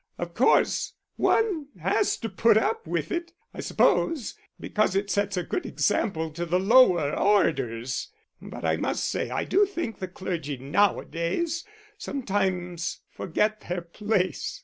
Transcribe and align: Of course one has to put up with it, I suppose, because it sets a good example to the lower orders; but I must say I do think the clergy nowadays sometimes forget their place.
Of 0.17 0.33
course 0.33 0.93
one 1.15 1.67
has 1.79 2.17
to 2.17 2.27
put 2.27 2.57
up 2.57 2.87
with 2.87 3.11
it, 3.11 3.33
I 3.53 3.59
suppose, 3.59 4.33
because 4.59 4.95
it 4.95 5.11
sets 5.11 5.37
a 5.37 5.43
good 5.43 5.63
example 5.63 6.31
to 6.31 6.43
the 6.43 6.59
lower 6.59 7.15
orders; 7.15 8.07
but 8.41 8.65
I 8.65 8.77
must 8.77 9.03
say 9.05 9.29
I 9.29 9.43
do 9.43 9.63
think 9.67 9.99
the 9.99 10.07
clergy 10.07 10.57
nowadays 10.57 11.63
sometimes 11.99 13.01
forget 13.11 13.61
their 13.69 13.81
place. 13.81 14.59